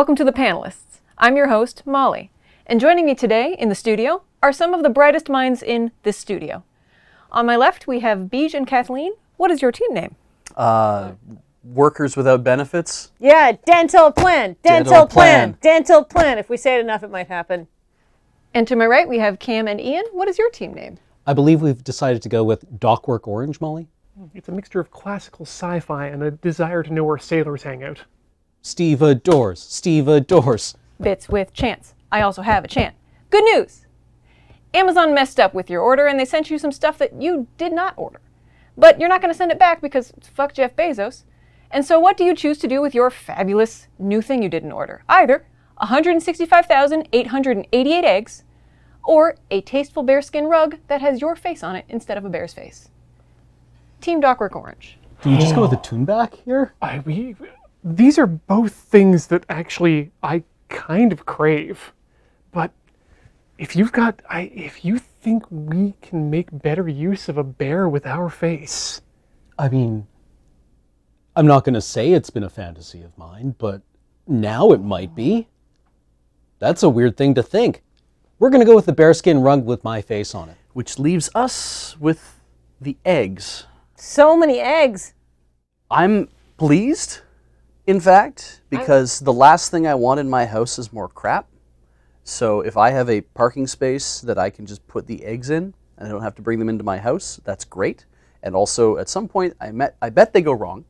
[0.00, 0.06] Hello.
[0.06, 1.00] Welcome to the panelists.
[1.18, 2.30] I'm your host, Molly.
[2.64, 6.16] And joining me today in the studio are some of the brightest minds in this
[6.16, 6.64] studio.
[7.30, 9.12] On my left, we have Beej and Kathleen.
[9.36, 10.16] What is your team name?
[10.56, 11.12] Uh,
[11.62, 13.12] workers without benefits.
[13.18, 15.58] Yeah, dental plan, dental, Dental plan, plan.
[15.60, 16.38] dental plan.
[16.38, 17.68] If we say it enough, it might happen.
[18.54, 20.04] And to my right, we have Cam and Ian.
[20.12, 20.96] What is your team name?
[21.26, 23.86] I believe we've decided to go with Dockwork Orange, Molly.
[24.32, 28.04] It's a mixture of classical sci-fi and a desire to know where sailors hang out.
[28.62, 29.60] Steve adores.
[29.60, 30.74] Steve adores.
[31.00, 31.94] Bits with chance.
[32.12, 32.94] I also have a chant.
[33.30, 33.86] Good news!
[34.74, 37.72] Amazon messed up with your order and they sent you some stuff that you did
[37.72, 38.20] not order.
[38.76, 41.24] But you're not going to send it back because fuck Jeff Bezos.
[41.70, 44.72] And so, what do you choose to do with your fabulous new thing you didn't
[44.72, 45.04] order?
[45.08, 45.44] Either
[45.76, 48.42] 165,888 eggs
[49.04, 52.52] or a tasteful bearskin rug that has your face on it instead of a bear's
[52.52, 52.88] face.
[54.00, 54.98] Team Dockwork Orange.
[55.22, 55.78] Do you just go with oh.
[55.78, 56.74] a tune back here?
[56.80, 57.36] I we,
[57.82, 61.92] these are both things that actually I kind of crave,
[62.52, 62.72] but
[63.58, 67.88] if you've got, I if you think we can make better use of a bear
[67.88, 69.02] with our face,
[69.58, 70.06] I mean,
[71.36, 73.82] I'm not going to say it's been a fantasy of mine, but
[74.26, 75.48] now it might be.
[76.58, 77.82] That's a weird thing to think.
[78.38, 80.56] We're going to go with the bearskin rug with my face on it.
[80.72, 82.40] Which leaves us with
[82.80, 83.66] the eggs.
[83.96, 85.14] So many eggs.
[85.90, 87.20] I'm pleased,
[87.86, 91.48] in fact, because the last thing I want in my house is more crap.
[92.24, 95.74] So if I have a parking space that I can just put the eggs in
[95.98, 98.04] and I don't have to bring them into my house, that's great.
[98.42, 100.84] And also, at some point, I met, I bet they go wrong,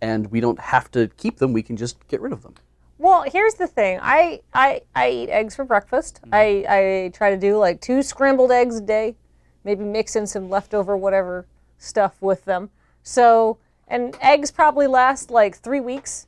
[0.00, 1.52] and we don't have to keep them.
[1.52, 2.54] We can just get rid of them.
[2.98, 4.00] Well, here's the thing.
[4.02, 6.20] I I, I eat eggs for breakfast.
[6.22, 6.34] Mm-hmm.
[6.34, 9.16] I, I try to do like two scrambled eggs a day,
[9.62, 11.46] maybe mix in some leftover whatever
[11.78, 12.70] stuff with them.
[13.04, 16.26] So, and eggs probably last like three weeks.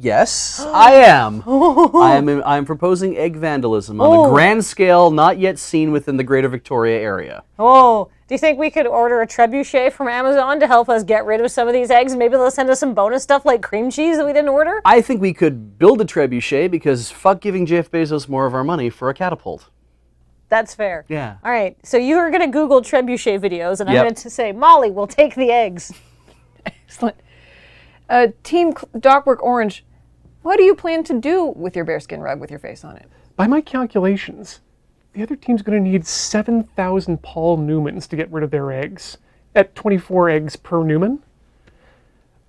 [0.00, 1.42] Yes, I am.
[1.46, 2.42] I am.
[2.44, 4.26] I am proposing egg vandalism on Oh.
[4.26, 7.42] a grand scale, not yet seen within the Greater Victoria area.
[7.58, 11.26] Oh, do you think we could order a trebuchet from Amazon to help us get
[11.26, 12.16] rid of some of these eggs?
[12.16, 14.80] Maybe they'll send us some bonus stuff like cream cheese that we didn't order?
[14.84, 18.64] I think we could build a trebuchet because fuck giving Jeff Bezos more of our
[18.64, 19.68] money for a catapult.
[20.48, 21.04] That's fair.
[21.08, 21.36] Yeah.
[21.44, 24.04] All right, so you're going to Google trebuchet videos, and I'm Yep.
[24.04, 25.92] going to say, Molly, we'll take the eggs.
[26.66, 27.16] Excellent.
[28.12, 29.84] Uh, Team Cl- Dockwork Orange,
[30.42, 33.08] what do you plan to do with your bearskin rug with your face on it?
[33.36, 34.60] by my calculations,
[35.14, 39.16] the other team's going to need 7,000 Paul Newmans to get rid of their eggs
[39.54, 41.22] at 24 eggs per Newman.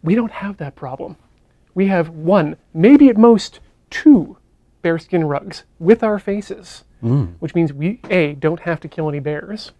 [0.04, 1.16] We don't have that problem.
[1.74, 4.36] We have one, maybe at most two
[4.82, 6.84] bearskin rugs with our faces,
[7.40, 9.72] which means we a don't have to kill any bears.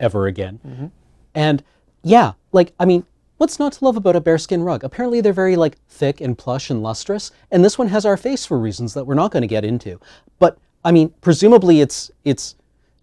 [0.00, 0.90] ever again.
[1.36, 1.62] And
[2.02, 3.06] yeah, like I mean,
[3.38, 4.84] what's not to love about a bearskin rug?
[4.84, 8.46] Apparently they're very like thick and plush and lustrous, and this one has our face
[8.46, 10.00] for reasons that we're not going to get into.
[10.38, 12.56] But I mean, presumably it's it's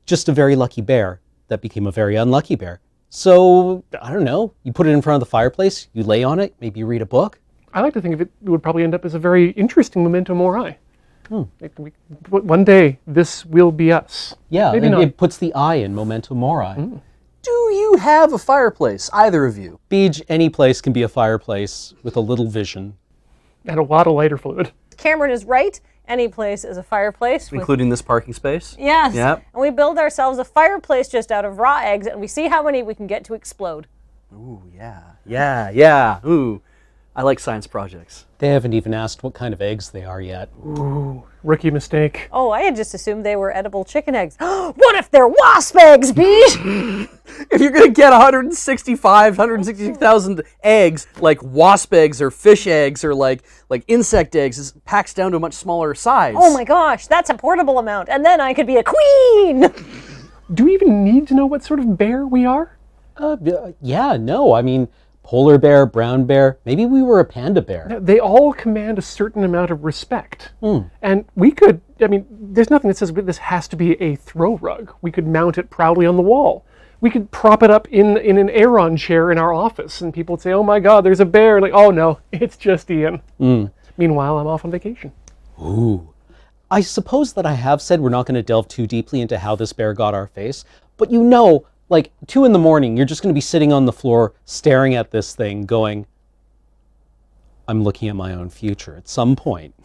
[0.06, 2.80] just a very lucky bear that became a very unlucky bear.
[3.10, 4.54] So I don't know.
[4.64, 7.02] You put it in front of the fireplace, you lay on it, maybe you read
[7.02, 7.40] a book.
[7.74, 10.04] I like to think of it, it would probably end up as a very interesting
[10.04, 10.78] memento mori.
[11.30, 11.44] Hmm.
[11.62, 11.92] Like we,
[12.30, 14.36] one day, this will be us.
[14.50, 15.02] Yeah, Maybe it, not.
[15.02, 16.76] it puts the I in memento mori.
[17.42, 19.80] Do you have a fireplace, either of you?
[19.90, 22.98] Beej, any place can be a fireplace with a little vision.
[23.66, 24.72] And a lot of lighter fluid.
[24.98, 25.80] Cameron is right.
[26.08, 27.52] Any place is a fireplace.
[27.52, 28.76] With, Including this parking space?
[28.78, 29.16] yes.
[29.16, 29.44] Yep.
[29.54, 32.64] And we build ourselves a fireplace just out of raw eggs, and we see how
[32.64, 33.88] many we can get to explode.
[34.34, 35.02] Ooh, yeah.
[35.26, 36.20] Yeah, yeah.
[36.26, 36.62] Ooh.
[37.14, 38.26] I like science projects.
[38.38, 40.50] They haven't even asked what kind of eggs they are yet.
[40.66, 42.30] Ooh, rookie mistake.
[42.32, 44.38] Oh, I had just assumed they were edible chicken eggs.
[44.40, 47.10] what if they're wasp eggs, Beej?
[47.50, 53.44] If you're gonna get 165, 166,000 eggs, like wasp eggs or fish eggs or like
[53.70, 56.36] like insect eggs, it packs down to a much smaller size.
[56.38, 58.10] oh my gosh, that's a portable amount.
[58.10, 59.74] And then I could be a queen.
[60.54, 62.78] Do we even need to know what sort of bear we are?
[63.18, 63.38] Uh,
[63.82, 64.88] yeah, no, I mean,
[65.24, 68.00] polar bear, brown bear, maybe we were a panda bear.
[68.02, 70.52] They all command a certain amount of respect.
[70.60, 70.80] Hmm.
[71.02, 74.58] And we could, I mean, there's nothing that says this has to be a throw
[74.58, 74.94] rug.
[75.02, 76.66] We could mount it proudly on the wall.
[77.00, 80.34] We could prop it up in, in an Aeron chair in our office, and people
[80.34, 81.60] would say, oh my God, there's a bear.
[81.60, 83.22] Like, oh no, it's just Ian.
[83.38, 83.66] Hmm.
[83.98, 85.12] Meanwhile, I'm off on vacation.
[85.62, 86.10] Ooh.
[86.70, 89.56] I suppose that I have said we're not going to delve too deeply into how
[89.56, 90.64] this bear got our face,
[90.96, 93.86] but you know, like two in the morning, you're just going to be sitting on
[93.86, 96.08] the floor staring at this thing, going,
[97.68, 98.96] I'm looking at my own future.
[98.96, 99.76] At some point,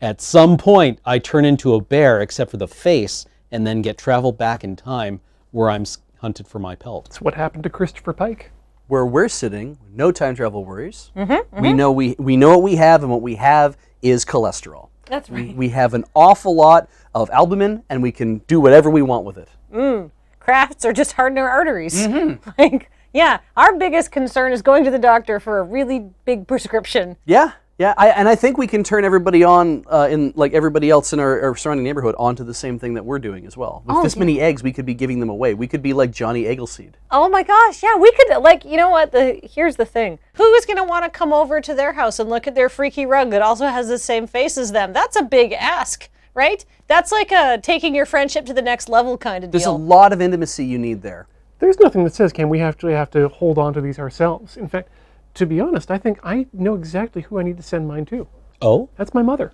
[0.00, 3.98] at some point, I turn into a bear, except for the face, and then get
[3.98, 5.20] traveled back in time
[5.50, 5.84] where I'm
[6.18, 7.06] hunted for my pelt.
[7.06, 8.52] That's what happened to Christopher Pike.
[8.86, 11.10] Where we're sitting, no time travel worries.
[11.16, 11.60] Mm-hmm, mm-hmm.
[11.60, 14.90] We know we we know what we have, and what we have is cholesterol.
[15.06, 19.02] That's We, we have an awful lot of albumin, and we can do whatever we
[19.02, 19.48] want with it.
[19.72, 20.10] Mm.
[20.46, 22.06] Crafts are just harden our arteries.
[22.58, 27.16] like, yeah, our biggest concern is going to the doctor for a really big prescription.
[27.24, 30.88] Yeah, yeah, I, and I think we can turn everybody on uh, in like everybody
[30.88, 33.82] else in our, our surrounding neighborhood onto the same thing that we're doing as well.
[33.84, 35.52] With this many eggs, we could be giving them away.
[35.54, 36.92] We could be like Johnny Egglesseed.
[37.10, 40.20] Oh my gosh, yeah, we could like you know what the here's the thing.
[40.34, 43.04] Who is gonna want to come over to their house and look at their freaky
[43.04, 44.92] rug that also has the same face as them?
[44.92, 46.64] That's a big ask, right?
[46.86, 49.58] That's like a taking your friendship to the next level kind of deal.
[49.58, 51.26] There's a lot of intimacy you need there.
[51.58, 54.56] There's nothing that says, can we actually have to hold on to these ourselves?
[54.58, 54.90] In fact,
[55.34, 58.28] to be honest, I think I know exactly who I need to send mine to.
[58.60, 58.90] Oh?
[58.96, 59.52] That's my mother.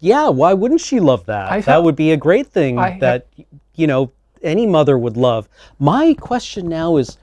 [0.00, 1.50] Yeah, why wouldn't she love that?
[1.50, 3.26] I that have- would be a great thing I have- that,
[3.74, 4.10] you know,
[4.42, 5.48] any mother would love.
[5.78, 7.16] My question now is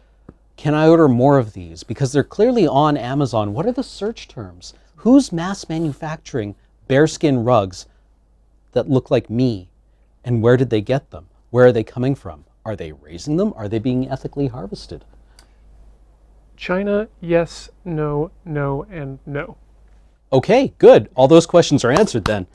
[0.58, 1.84] can I order more of these?
[1.84, 3.54] Because they're clearly on Amazon.
[3.54, 4.74] What are the search terms?
[4.98, 6.56] Who's mass manufacturing
[6.88, 7.86] bearskin rugs
[8.76, 9.70] that look like me?
[10.24, 11.28] And where did they get them?
[11.50, 12.46] Where are they coming from?
[12.64, 13.54] Are they raising them?
[13.56, 15.04] Are they being ethically harvested?
[16.56, 19.58] China, yes, no, no, and no.
[20.32, 21.10] Okay, good.
[21.16, 22.48] All those questions are answered then.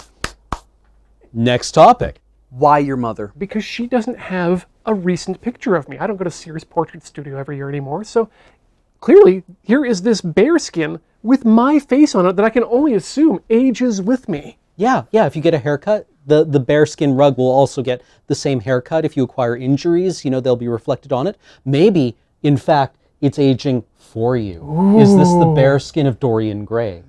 [1.32, 2.20] Next topic.
[2.50, 3.32] Why your mother?
[3.38, 5.98] Because she doesn't have a recent picture of me.
[5.98, 8.02] I don't go to Sears Portrait Studio every year anymore.
[8.02, 8.28] So
[9.00, 13.40] clearly, here is this bearskin with my face on it that I can only assume
[13.48, 14.58] ages with me.
[14.76, 15.26] Yeah, yeah.
[15.26, 19.04] If you get a haircut, the the bearskin rug will also get the same haircut.
[19.04, 21.36] If you acquire injuries, you know they'll be reflected on it.
[21.64, 24.98] Maybe, in fact, it's aging for you.
[24.98, 27.02] Is this the bearskin of Dorian Gray?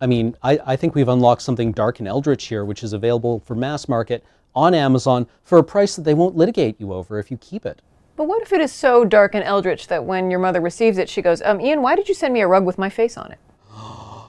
[0.00, 3.40] I mean, I, I think we've unlocked something dark and eldritch here, which is available
[3.40, 4.24] for mass market
[4.54, 7.82] on Amazon for a price that they won't litigate you over if you keep it.
[8.16, 11.08] But what if it is so dark and eldritch that when your mother receives it,
[11.08, 13.32] she goes, um, Ian, why did you send me a rug with my face on
[13.32, 13.38] it?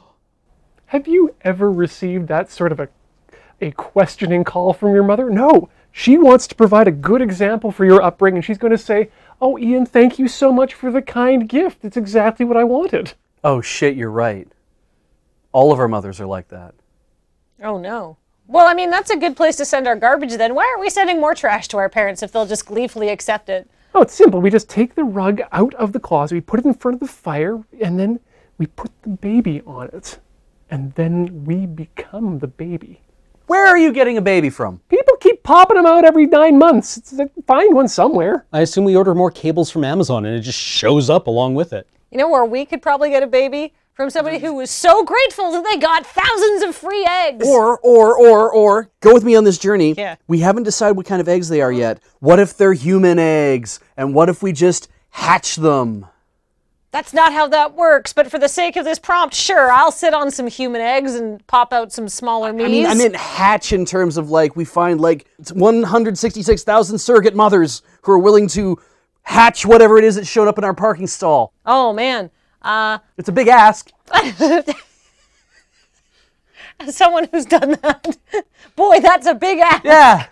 [0.87, 2.89] Have you ever received that sort of a,
[3.61, 5.29] a questioning call from your mother?
[5.29, 5.69] No.
[5.91, 8.41] She wants to provide a good example for your upbringing.
[8.41, 9.09] She's going to say,
[9.41, 11.83] Oh, Ian, thank you so much for the kind gift.
[11.83, 13.13] It's exactly what I wanted.
[13.43, 14.47] Oh shit, you're right.
[15.51, 16.75] All of our mothers are like that.
[17.63, 18.17] Oh no.
[18.47, 20.55] Well, I mean that's a good place to send our garbage then.
[20.55, 23.69] Why aren't we sending more trash to our parents if they'll just gleefully accept it?
[23.95, 24.41] Oh, it's simple.
[24.41, 26.99] We just take the rug out of the closet, we put it in front of
[26.99, 28.19] the fire, and then
[28.57, 30.19] we put the baby on it.
[30.69, 33.01] And then we become the baby.
[33.49, 34.79] Where are you getting a baby from?
[34.89, 36.97] People keep popping them out every nine months.
[36.97, 38.45] It's like, find one somewhere.
[38.53, 41.73] I assume we order more cables from Amazon and it just shows up along with
[41.73, 41.87] it.
[42.11, 43.73] You know where we could probably get a baby?
[43.95, 47.45] From somebody who was so grateful that they got thousands of free eggs.
[47.45, 49.95] Or, or, or, or, go with me on this journey.
[49.97, 50.15] Yeah.
[50.27, 51.99] We haven't decided what kind of eggs they are yet.
[52.19, 53.79] What if they're human eggs?
[53.97, 56.05] And what if we just hatch them?
[56.91, 60.11] That's not how that works, but for the sake of this prompt, sure, I'll sit
[60.13, 62.65] on some human eggs and pop out some smaller me's.
[62.65, 67.83] I mean, I meant hatch in terms of like we find like 166,000 surrogate mothers
[68.01, 68.79] who are willing to
[69.21, 71.53] hatch whatever it is that showed up in our parking stall.
[71.65, 72.31] oh man.
[72.61, 73.89] Uh, It's a big ask.
[74.11, 74.75] as
[76.95, 78.17] someone who's done that,
[78.75, 79.83] boy, that's a big ask.
[79.85, 80.25] Yeah.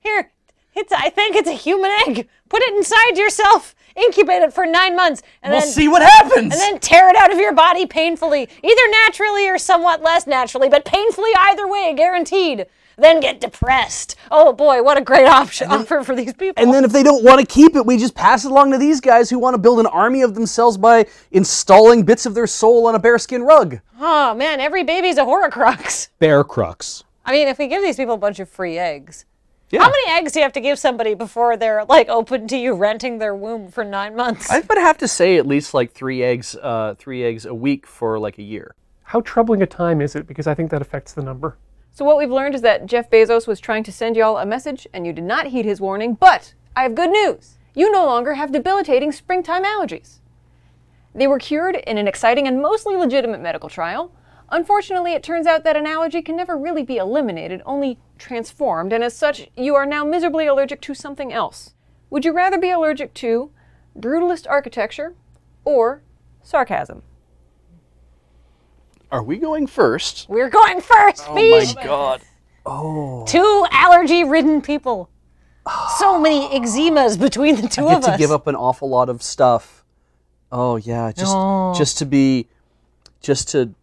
[0.00, 0.30] Here,
[0.74, 0.92] it's.
[0.92, 2.28] I think it's a human egg.
[2.48, 6.52] Put it inside yourself incubate it for nine months, and We'll then see what happens.
[6.52, 10.68] and then tear it out of your body painfully, either naturally or somewhat less naturally,
[10.68, 12.66] but painfully either way, guaranteed.
[12.96, 14.14] Then get depressed.
[14.30, 16.62] Oh boy, what a great option offer for these people.
[16.62, 18.78] and then if they don't want to keep it, we just pass it along to
[18.78, 22.46] these guys who want to build an army of themselves by installing bits of their
[22.46, 23.80] soul on a bearskin rug.
[24.00, 26.08] oh man, every baby's a horcrux.
[26.20, 27.02] Bear crux.
[27.24, 29.24] I mean, if we give these people a bunch of free eggs,
[29.74, 29.82] Yeah.
[29.82, 32.74] how many eggs do you have to give somebody before they're like open to you
[32.74, 34.50] renting their womb for nine months?
[34.50, 37.86] I would have to say at least like three eggs, uh, three eggs a week
[37.86, 38.74] for like a year.
[39.02, 40.26] How troubling a time is it?
[40.28, 41.58] Because I think that affects the number.
[41.92, 44.86] So what we've learned is that Jeff Bezos was trying to send y'all a message
[44.92, 47.58] and you did not heed his warning, but I have good news.
[47.74, 50.20] You no longer have debilitating springtime allergies.
[51.14, 54.12] They were cured in an exciting and mostly legitimate medical trial.
[54.54, 59.02] Unfortunately, it turns out that an allergy can never really be eliminated, only transformed, and
[59.02, 61.74] as such, you are now miserably allergic to something else.
[62.10, 63.50] Would you rather be allergic to
[63.98, 65.16] brutalist architecture
[65.64, 66.02] or
[66.44, 67.02] sarcasm?
[69.10, 70.28] Are we going first?
[70.28, 71.84] We're going first, Oh my Beej.
[71.84, 72.20] god.
[72.64, 73.24] Oh.
[73.26, 75.10] Two allergy-ridden people.
[75.98, 79.08] So many eczemas between the two I get of to give up an awful lot
[79.08, 79.84] of stuff.
[80.52, 81.34] Oh yeah, just
[81.76, 82.46] just to be,
[83.20, 83.74] just to,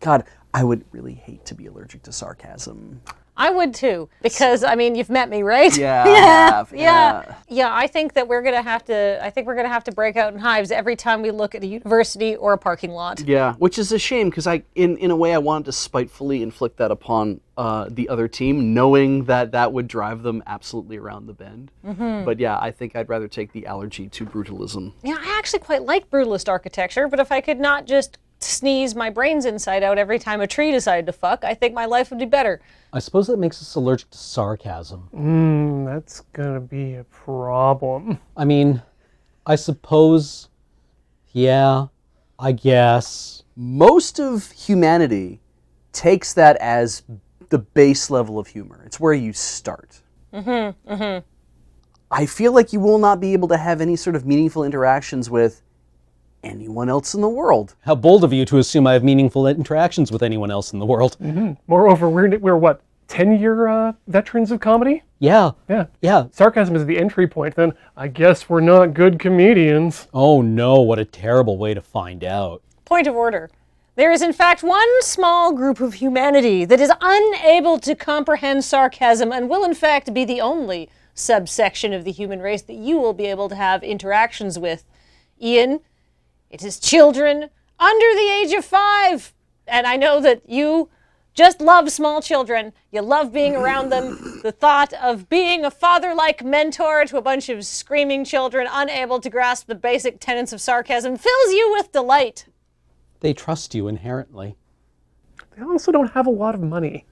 [0.00, 0.24] God,
[0.54, 3.02] I would really hate to be allergic to sarcasm.
[3.36, 5.76] I would too, because I mean, you've met me, right?
[5.76, 7.34] Yeah, I yeah, have, yeah, yeah.
[7.48, 7.74] yeah.
[7.74, 9.18] I think that we're gonna have to.
[9.22, 11.62] I think we're gonna have to break out in hives every time we look at
[11.62, 13.20] a university or a parking lot.
[13.20, 16.42] Yeah, which is a shame because I, in in a way, I wanted to spitefully
[16.42, 21.26] inflict that upon uh, the other team, knowing that that would drive them absolutely around
[21.26, 21.70] the bend.
[21.84, 22.24] Mm-hmm.
[22.24, 24.94] But yeah, I think I'd rather take the allergy to brutalism.
[25.02, 29.10] Yeah, I actually quite like brutalist architecture, but if I could not just sneeze my
[29.10, 32.18] brains inside out every time a tree decided to fuck, I think my life would
[32.18, 32.60] be better.
[32.92, 35.08] I suppose that makes us allergic to sarcasm.
[35.14, 38.18] Mm, that's gonna be a problem.
[38.36, 38.82] I mean,
[39.46, 40.48] I suppose,
[41.32, 41.86] yeah,
[42.38, 43.42] I guess.
[43.56, 45.40] Most of humanity
[45.92, 47.02] takes that as
[47.48, 48.82] the base level of humor.
[48.84, 50.02] It's where you start.
[50.32, 50.92] Mm-hmm.
[50.92, 51.26] Mm-hmm.
[52.10, 55.30] I feel like you will not be able to have any sort of meaningful interactions
[55.30, 55.62] with
[56.46, 57.74] anyone else in the world.
[57.82, 60.86] How bold of you to assume I have meaningful interactions with anyone else in the
[60.86, 61.16] world.
[61.66, 65.02] Moreover, we're we're what ten year uh, veterans of comedy.
[65.18, 65.86] Yeah, Yeah.
[66.02, 66.26] yeah.
[66.32, 67.54] Sarcasm is the entry point.
[67.54, 70.08] Then I guess we're not good comedians.
[70.12, 72.62] Oh no, what a terrible way to find out.
[72.84, 73.50] Point of order.
[73.96, 79.32] There is, in fact, one small group of humanity that is unable to comprehend sarcasm
[79.32, 83.14] and will, in fact, be the only subsection of the human race that you will
[83.14, 84.84] be able to have interactions with.
[85.40, 85.80] Ian,
[86.50, 87.48] it is children
[87.78, 89.32] under the age of five.
[89.66, 90.88] And I know that you
[91.34, 92.72] just love small children.
[92.90, 94.32] You love being around them.
[94.46, 99.18] The thought of being a father like mentor to a bunch of screaming children unable
[99.20, 102.46] to grasp the basic tenets of sarcasm fills you with delight.
[103.18, 104.54] They trust you inherently.
[105.56, 107.06] They also don't have a lot of money.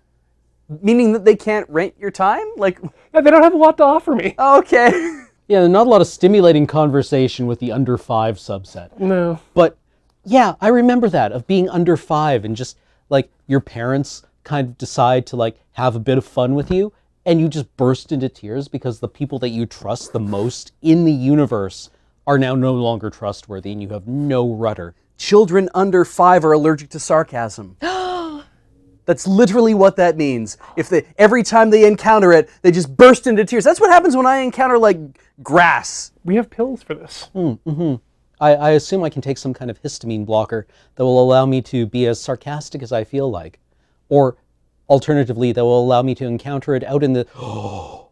[0.81, 2.47] Meaning that they can't rent your time?
[2.57, 2.79] Like,
[3.13, 4.37] Yeah, they don't have a lot to offer me.
[4.39, 5.23] okay.
[5.47, 8.99] Yeah, not a lot of stimulating conversation with the under five subset.
[8.99, 9.41] No.
[9.53, 9.77] But
[10.25, 12.79] yeah, I remember that of being under five and just
[13.11, 16.93] like your parents kind of decide to like have a bit of fun with you
[17.27, 21.05] and you just burst into tears because the people that you trust the most in
[21.05, 21.91] the universe
[22.27, 24.95] are now no longer trustworthy and you have no rudder.
[25.19, 27.77] Children under five are allergic to sarcasm.
[29.07, 30.57] That's literally what that means.
[30.77, 33.65] If they every time they encounter it, they just burst into tears.
[33.65, 34.99] That's what happens when I encounter like
[35.43, 36.13] grass.
[36.25, 37.29] We have pills for this.
[37.33, 37.95] Hmm, mm-hmm.
[38.41, 41.63] I, I assume I can take some kind of histamine blocker that will allow me
[41.63, 43.61] to be as sarcastic as I feel like.
[44.09, 44.37] Or
[44.89, 47.27] alternatively, that will allow me to encounter it out in the.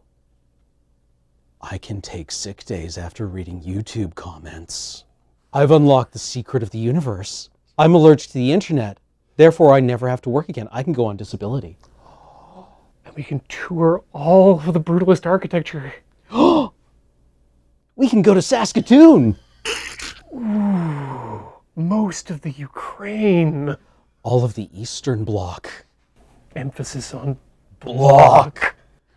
[1.61, 5.05] I can take sick days after reading YouTube comments.
[5.53, 7.49] I've unlocked the secret of the universe.
[7.77, 8.97] I'm allergic to the internet.
[9.35, 10.67] Therefore, I never have to work again.
[10.71, 11.77] I can go on disability.
[13.05, 15.93] And we can tour all of the brutalist architecture.
[17.95, 19.37] We can go to Saskatoon.
[20.33, 21.43] Ooh,
[21.75, 23.75] Most of the Ukraine.
[24.23, 25.85] All of the Eastern Bloc.
[26.55, 27.37] Emphasis on
[27.79, 28.75] block.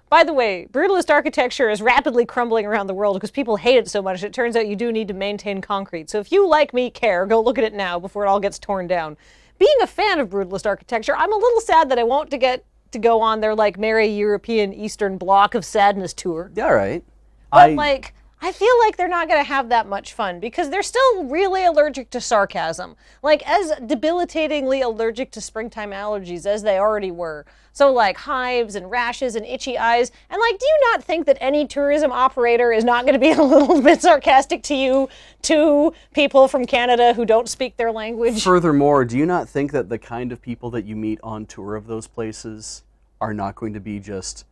[0.08, 3.88] By the way, brutalist architecture is rapidly crumbling around the world because people hate it
[3.88, 4.23] so much.
[4.23, 6.11] It turns out you do need to maintain concrete.
[6.11, 8.58] So if you, like me, care, go look at it now before it all gets
[8.58, 9.16] torn down.
[9.58, 12.64] Being a fan of brutalist architecture, I'm a little sad that I won't to get
[12.92, 16.50] to go on their like merry European Eastern Bloc of Sadness tour.
[16.54, 17.04] Yeah, right.
[17.50, 20.68] But I like, I feel like they're not going to have that much fun because
[20.68, 22.94] they're still really allergic to sarcasm.
[23.22, 27.46] Like, as debilitatingly allergic to springtime allergies as they already were.
[27.72, 30.12] So, like, hives and rashes and itchy eyes.
[30.28, 33.32] And, like, do you not think that any tourism operator is not going to be
[33.32, 35.08] a little bit sarcastic to you,
[35.42, 38.42] to people from Canada who don't speak their language?
[38.42, 41.74] Furthermore, do you not think that the kind of people that you meet on tour
[41.74, 42.82] of those places
[43.18, 44.44] are not going to be just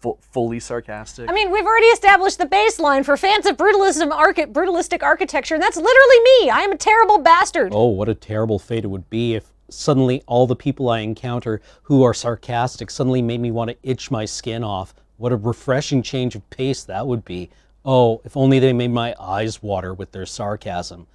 [0.00, 1.28] fu- fully sarcastic?
[1.28, 5.62] I mean, we've already established the baseline for fans of brutalism, archi- brutalistic architecture, and
[5.62, 6.50] that's literally me.
[6.50, 7.72] I am a terrible bastard.
[7.74, 11.60] Oh, what a terrible fate it would be if suddenly all the people I encounter
[11.82, 14.94] who are sarcastic suddenly made me want to itch my skin off.
[15.16, 17.50] What a refreshing change of pace that would be.
[17.84, 21.06] Oh, if only they made my eyes water with their sarcasm.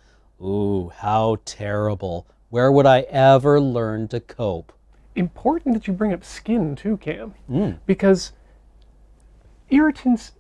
[0.42, 2.28] Ooh, how terrible.
[2.50, 4.74] Where would I ever learn to cope?
[5.16, 7.72] important that you bring up skin too, Cam, hmm.
[7.86, 8.34] because
[9.70, 10.34] irritants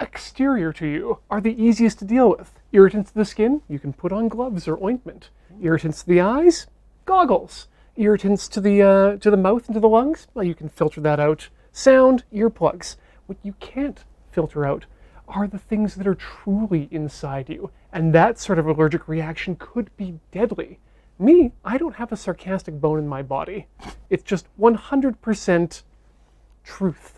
[0.00, 2.60] exterior to you are the easiest to deal with.
[2.72, 5.30] Irritants to the skin, you can put on gloves or ointment.
[5.60, 6.66] Irritants to the eyes,
[7.04, 7.68] goggles.
[7.96, 11.00] Irritants to the uh, to the mouth and to the lungs, well, you can filter
[11.00, 11.48] that out.
[11.72, 12.96] Sound, earplugs.
[13.26, 14.86] What you can't filter out
[15.26, 19.94] are the things that are truly inside you, and that sort of allergic reaction could
[19.96, 20.78] be deadly.
[21.18, 23.66] Me, I don't have a sarcastic bone in my body.
[24.08, 25.82] It's just 100%
[26.64, 27.17] truth.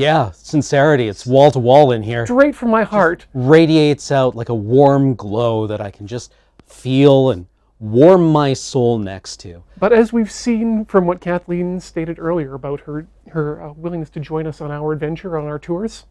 [0.00, 1.08] Yeah, sincerity.
[1.08, 2.24] It's wall to wall in here.
[2.24, 3.26] Straight from my heart.
[3.34, 6.32] Radiates out like a warm glow that I can just
[6.64, 7.46] feel and
[7.80, 9.62] warm my soul next to.
[9.78, 14.20] But as we've seen from what Kathleen stated earlier about her, her uh, willingness to
[14.20, 16.06] join us on our adventure, on our tours,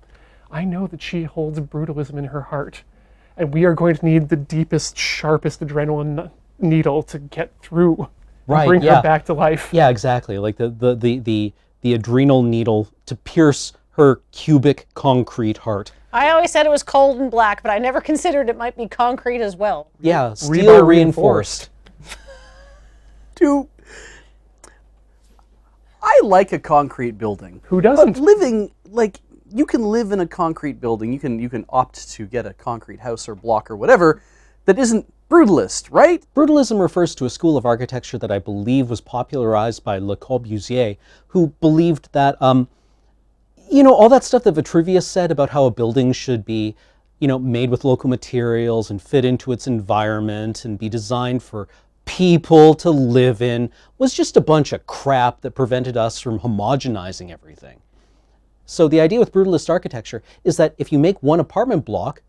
[0.52, 2.84] I know that she holds brutalism in her heart.
[3.38, 6.30] And we are going to need the deepest, sharpest adrenaline
[6.60, 7.96] needle to get through.
[7.96, 8.08] and
[8.46, 8.98] Right, Bring yeah.
[8.98, 9.70] her back to life.
[9.72, 10.38] Yeah, exactly.
[10.38, 15.92] Like the, the, the, the, the adrenal needle to pierce her cubic concrete heart.
[16.12, 18.88] I always said it was cold and black, but I never considered it might be
[18.88, 19.92] concrete as well.
[20.00, 21.70] Yeah, steel Rebar reinforced.
[23.36, 23.70] Do
[26.02, 27.62] I like a concrete building?
[27.66, 28.14] Who doesn't?
[28.14, 31.14] But living like you can live in a concrete building.
[31.14, 34.22] You can you can opt to get a concrete house or block or whatever
[34.66, 36.24] that isn't brutalist, right?
[36.36, 40.98] Brutalism refers to a school of architecture that I believe was popularized by Le Corbusier,
[41.28, 42.68] who believed that, um,
[43.70, 46.76] you know, all that stuff that Vitruvius said about how a building should be,
[47.20, 51.68] you know, made with local materials and fit into its environment and be designed for
[52.06, 57.30] people to live in was just a bunch of crap that prevented us from homogenizing
[57.30, 57.80] everything.
[58.66, 62.24] So the idea with brutalist architecture is that if you make one apartment block,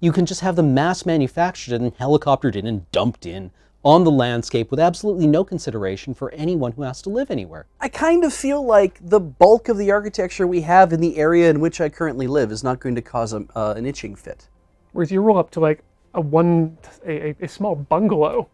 [0.00, 3.50] you can just have them mass manufactured and helicoptered in and dumped in
[3.84, 7.66] on the landscape with absolutely no consideration for anyone who has to live anywhere.
[7.80, 11.48] I kind of feel like the bulk of the architecture we have in the area
[11.48, 14.48] in which I currently live is not going to cause a, uh, an itching fit.
[14.92, 18.48] Whereas you roll up to like a one, a, a, a small bungalow,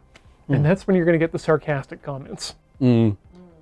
[0.48, 2.54] and that's when you're going to get the sarcastic comments.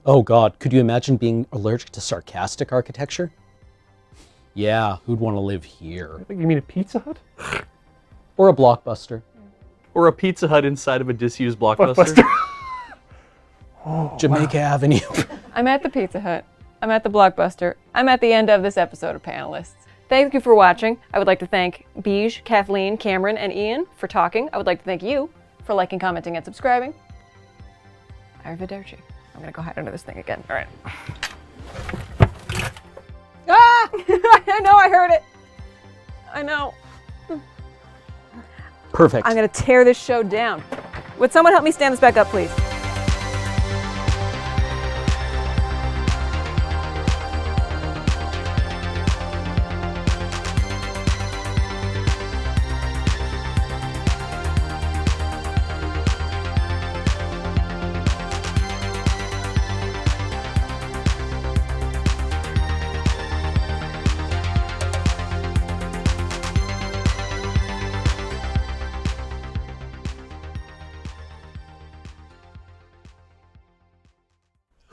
[0.04, 3.32] Oh God, could you imagine being allergic to sarcastic architecture?
[4.54, 6.26] Yeah, who'd want to live here?
[6.28, 7.18] You mean a Pizza Hut?
[8.36, 9.22] Or a blockbuster?
[9.94, 12.24] Or a Pizza Hut inside of a disused Blockbuster.
[14.18, 15.00] Jamaica Avenue.
[15.54, 16.44] I'm at the Pizza Hut.
[16.80, 17.74] I'm at the Blockbuster.
[17.94, 19.74] I'm at the end of this episode of Panelists.
[20.08, 20.98] Thank you for watching.
[21.14, 24.48] I would like to thank Beej, Kathleen, Cameron, and Ian for talking.
[24.52, 25.30] I would like to thank you
[25.64, 26.92] for liking, commenting, and subscribing.
[28.44, 28.98] Arrivederci.
[29.34, 30.42] I'm gonna go hide under this thing again.
[30.50, 30.66] All right.
[33.48, 33.90] Ah!
[33.92, 34.76] I know.
[34.76, 35.22] I heard it.
[36.32, 36.74] I know.
[38.92, 39.26] Perfect.
[39.26, 40.62] I'm gonna tear this show down.
[41.18, 42.50] Would someone help me stand this back up, please?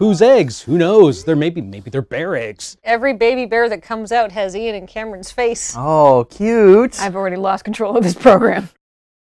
[0.10, 0.62] Whose eggs?
[0.62, 1.24] Who knows?
[1.24, 2.78] There maybe maybe they're bear eggs.
[2.84, 5.76] Every baby bear that comes out has Ian and Cameron's face.
[5.78, 7.00] Oh, cute.
[7.00, 8.70] I've already lost control of this program.